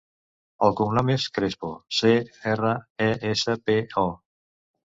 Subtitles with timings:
[0.67, 1.69] El cognom és Crespo:
[1.99, 2.13] ce,
[2.55, 2.75] erra,
[3.09, 3.77] e, essa, pe,
[4.07, 4.09] o.